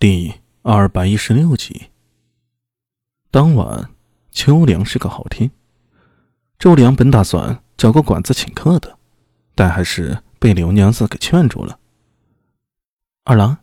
[0.00, 0.32] 第
[0.62, 1.90] 二百一十六集。
[3.30, 3.90] 当晚，
[4.30, 5.50] 秋凉是个好天。
[6.58, 8.96] 周良本打算找个馆子请客的，
[9.54, 11.78] 但还是被刘娘子给劝住了。
[13.24, 13.58] 二郎，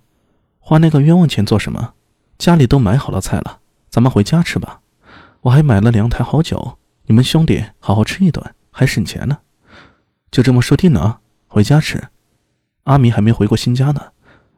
[0.60, 1.96] 花那个冤枉钱做什么？
[2.38, 4.82] 家里都买好了菜了，咱们回家吃吧。
[5.42, 6.78] 我还买了两台好酒，
[7.08, 9.40] 你们兄弟好好吃一顿，还省钱呢。
[10.30, 12.10] 就这么说定了，回家吃。
[12.84, 14.12] 阿弥还没回过新家呢。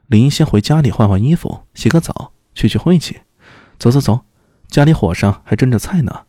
[0.10, 3.20] 林先回家里换换衣服，洗个澡，去去晦气。
[3.78, 4.22] 走走走，
[4.68, 6.22] 家里火上还蒸着菜呢。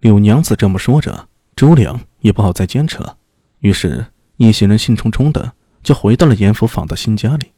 [0.00, 3.18] 柳娘子这么说着，周良也不好再坚持了，
[3.58, 4.06] 于是，
[4.38, 7.52] 一行人兴冲冲的就回到了严府坊的新家里。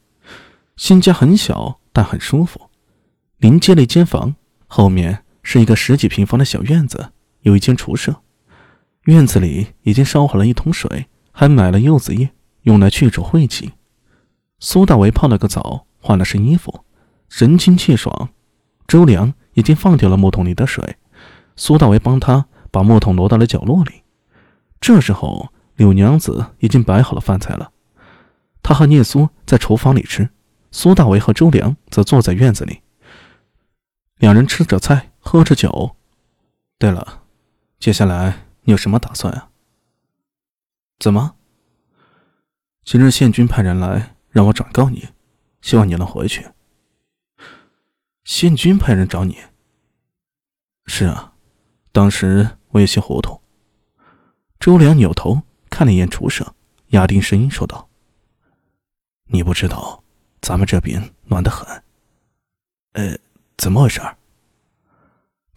[0.77, 2.61] 新家很小，但很舒服。
[3.37, 4.35] 临街了一间房，
[4.67, 8.17] 后面是一个十几平方的小院子，有一间厨舍。
[9.05, 12.31] 院子里已经烧好了一桶水，还买了柚子叶，
[12.63, 13.71] 用来去除晦气。
[14.61, 16.85] 苏大为泡了个澡，换了身衣服，
[17.29, 18.31] 神清气爽。
[18.87, 20.97] 周良已经放掉了木桶里的水，
[21.57, 24.03] 苏大为帮他把木桶挪到了角落里。
[24.81, 27.71] 这时候，柳娘子已经摆好了饭菜了，
[28.63, 30.31] 他和聂苏在厨房里吃，
[30.73, 32.81] 苏大为和周良则坐在院子里。
[34.17, 35.97] 两人吃着菜，喝着酒。
[36.79, 37.23] 对了，
[37.79, 39.51] 接下来你有什么打算啊？
[40.99, 41.37] 怎么？
[42.85, 44.18] 今日县君派人来。
[44.31, 45.09] 让我转告你，
[45.61, 46.51] 希望你能回去。
[48.25, 49.39] 县君派人找你。
[50.87, 51.35] 是啊，
[51.93, 53.41] 当时我有些糊涂。
[54.61, 56.55] 周良扭头看了一眼厨舍，
[56.89, 57.89] 压低声音说道
[59.31, 60.03] ：“你不知道，
[60.41, 61.83] 咱们这边暖得很。”
[62.93, 63.19] 呃，
[63.57, 64.01] 怎么回事？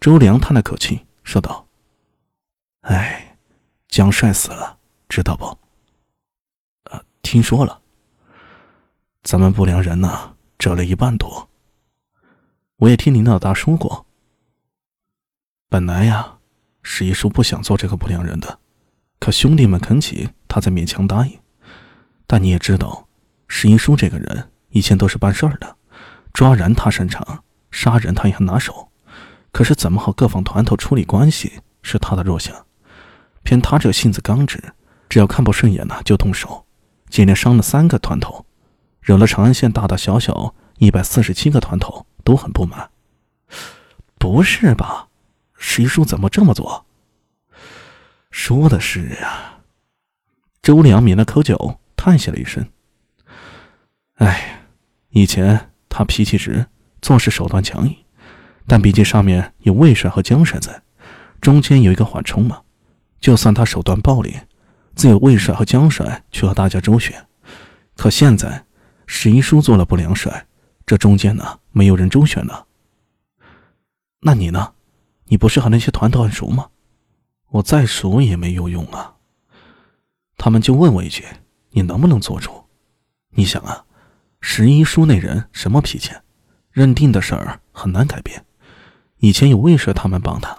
[0.00, 1.66] 周良叹了口气说道
[2.82, 3.36] ：“哎，
[3.88, 4.78] 江帅死了，
[5.08, 5.44] 知道不？
[6.84, 7.81] 呃，听说了。”
[9.22, 11.48] 咱们不良人呢，折了一半多。
[12.78, 14.04] 我也听林老大说过。
[15.68, 16.38] 本来呀，
[16.82, 18.58] 史一叔不想做这个不良人的，
[19.20, 21.38] 可兄弟们肯起，他才勉强答应。
[22.26, 23.06] 但你也知道，
[23.46, 25.76] 史一叔这个人以前都是办事儿的，
[26.32, 28.90] 抓人他擅长，杀人他也很拿手。
[29.52, 32.66] 可是怎么和各方团头处理关系是他的弱项，
[33.44, 34.60] 偏他这性子刚直，
[35.08, 36.66] 只要看不顺眼呢就动手，
[37.08, 38.44] 今天伤了三个团头。
[39.02, 42.88] 惹了长安县大大小小一百四十七个团头都很不满。
[44.18, 45.08] 不是吧？
[45.54, 46.86] 石叔怎么这么做？
[48.30, 49.58] 说的是啊。
[50.62, 52.64] 周良抿了口酒，叹息了一声
[54.18, 54.62] ：“哎，
[55.10, 56.66] 以前他脾气直，
[57.00, 57.96] 做事手段强硬，
[58.68, 60.82] 但毕竟上面有魏帅和江帅在，
[61.40, 62.62] 中间有一个缓冲嘛。
[63.20, 64.46] 就算他手段暴烈，
[64.94, 67.26] 自有魏帅和江帅去和大家周旋。
[67.96, 68.64] 可现在……”
[69.06, 70.46] 十一叔做了不良帅，
[70.86, 72.64] 这中间呢没有人周旋呢。
[74.20, 74.72] 那你呢？
[75.26, 76.68] 你不是和那些团头很熟吗？
[77.48, 79.16] 我再熟也没有用啊。
[80.36, 81.24] 他们就问我一句：
[81.70, 82.64] 你能不能做主？
[83.30, 83.84] 你想啊，
[84.40, 86.12] 十一叔那人什么脾气？
[86.70, 88.44] 认定的事儿很难改变。
[89.18, 90.56] 以前有魏帅他们帮他，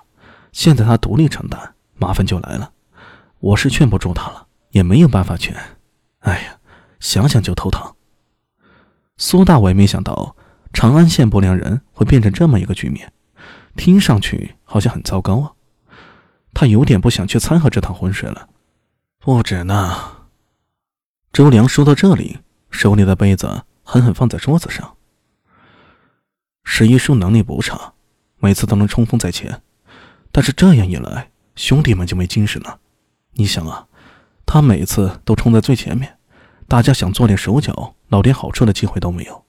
[0.52, 2.72] 现在他独立承担，麻烦就来了。
[3.40, 5.56] 我是劝不住他了，也没有办法劝。
[6.20, 6.58] 哎呀，
[7.00, 7.96] 想想就头疼。
[9.18, 10.36] 苏大伟没想到
[10.74, 13.14] 长安县不良人会变成这么一个局面，
[13.76, 15.52] 听上去好像很糟糕啊。
[16.54, 18.50] 他有点不想去掺和这趟浑水了。
[19.20, 19.98] 不止呢。
[21.32, 24.96] 周良说到这里，手里的杯子狠狠放在桌子上。
[26.64, 27.94] 史一叔能力不差，
[28.38, 29.62] 每次都能冲锋在前，
[30.32, 32.80] 但是这样一来，兄弟们就没精神了。
[33.34, 33.88] 你想啊，
[34.46, 36.18] 他每次都冲在最前面。
[36.68, 39.44] 大家想做点手脚、捞点好处的机会都没有，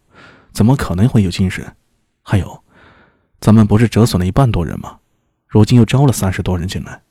[0.51, 1.77] 怎么可能会有精神？
[2.23, 2.65] 还有，
[3.39, 5.01] 咱们不是折损了一半多人吗？
[5.47, 7.03] 如今又招了三十多人进来，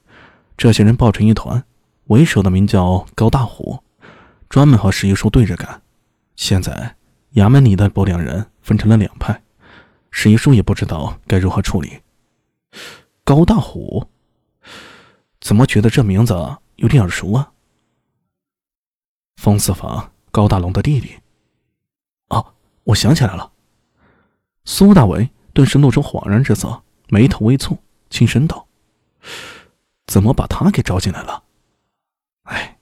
[0.57, 1.63] 这些人抱成一团，
[2.05, 3.83] 为首的名叫高大虎，
[4.49, 5.83] 专门和石一叔对着干。
[6.35, 6.95] 现在
[7.35, 9.43] 衙门里的不良人分成了两派，
[10.09, 11.99] 石一叔也不知道该如何处理。
[13.23, 14.07] 高大虎，
[15.39, 16.33] 怎么觉得这名字
[16.77, 17.51] 有点耳熟啊？
[19.35, 21.13] 风四房高大龙的弟弟。
[22.29, 22.53] 哦，
[22.83, 23.51] 我想起来了。
[24.65, 27.77] 苏大伟顿时露出恍然之色，眉头微蹙，
[28.09, 28.67] 轻声道
[30.07, 31.43] ：“怎么把他给招进来了？”
[32.43, 32.77] 哎，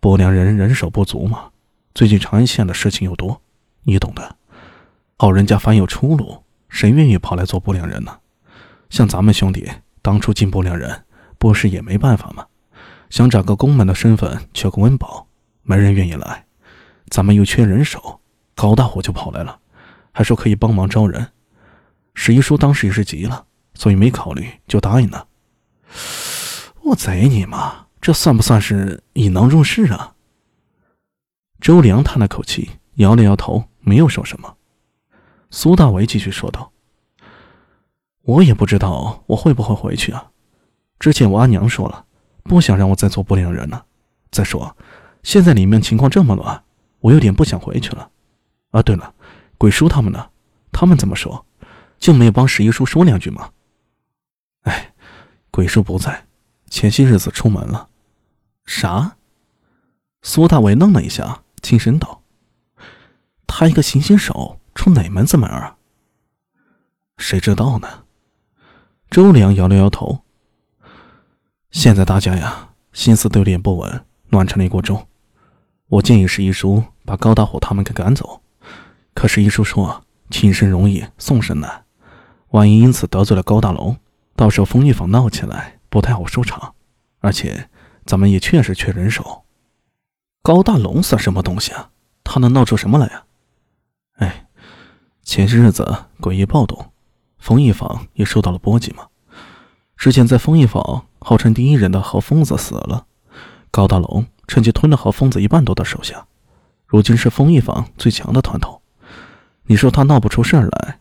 [0.00, 1.50] 不良人人手不足嘛。
[1.94, 3.42] 最近长安县的事情又多，
[3.82, 4.36] 你懂的。
[5.18, 8.18] 好人家凡有出路，谁愿意跑来做不良人呢？
[8.88, 9.70] 像咱们兄弟
[10.00, 11.04] 当初进不良人，
[11.38, 12.46] 不是也没办法吗？
[13.10, 15.26] 想找个公门的身份，求个温饱。
[15.62, 16.46] 没人愿意来，
[17.08, 18.21] 咱们又缺人手，
[18.54, 19.58] 高大虎就跑来了。
[20.12, 21.32] 还说可以帮忙招人。
[22.14, 25.26] 史一叔当时也是急了，所以没考虑就答应了。
[26.82, 27.86] 我贼你妈！
[28.00, 30.14] 这算不算是引狼入室啊？
[31.60, 34.56] 周良叹了口气，摇了摇头，没有说什么。
[35.50, 36.72] 苏大为继续说道
[38.22, 40.30] ：“我也不知道我会不会回去啊。
[40.98, 42.04] 之前我阿娘说了，
[42.42, 43.86] 不想让我再做不良人了。
[44.30, 44.76] 再说，
[45.22, 46.64] 现在里面情况这么乱，
[47.00, 48.10] 我有点不想回去了。
[48.72, 49.14] 啊，对了，
[49.56, 50.28] 鬼叔他们呢？
[50.72, 51.46] 他们怎么说？
[51.98, 53.50] 就没有帮十一叔说两句吗？
[54.62, 54.92] 哎，
[55.50, 56.26] 鬼叔不在，
[56.68, 57.88] 前些日子出门了。
[58.66, 59.16] 啥？
[60.22, 62.22] 苏大伟愣了一下，轻声道
[63.46, 65.76] ：“他一个行刑手。”出哪门子门啊？
[67.18, 68.04] 谁知道呢？
[69.10, 70.24] 周良摇了摇头。
[71.70, 75.06] 现在大家呀，心思都有点不稳，乱成了一锅粥。
[75.88, 78.41] 我建议十一叔把高大虎他们给赶走。
[79.14, 81.84] 可是，一叔说轻生容易送生难，
[82.48, 83.96] 万一因此得罪了高大龙，
[84.34, 86.74] 到时候风玉坊闹起来不太好收场。
[87.20, 87.68] 而且，
[88.04, 89.44] 咱们也确实缺人手。
[90.42, 91.90] 高大龙算什么东西啊？
[92.24, 93.24] 他能闹出什么来呀？
[94.16, 94.46] 哎。
[95.24, 96.90] 前些日子诡异暴动，
[97.38, 99.06] 丰益坊也受到了波及嘛。
[99.96, 103.06] 之前在丰益坊号称第一人的何疯子死了，
[103.70, 106.26] 高大龙趁机吞了何疯子一半多的手下，
[106.88, 108.81] 如今是丰益坊最强的团头。
[109.64, 111.00] 你说他闹不出事儿来，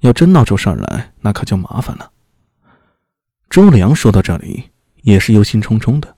[0.00, 2.10] 要真闹出事儿来，那可就麻烦了。
[3.50, 4.70] 周良说到这里
[5.02, 6.16] 也是忧心忡忡的。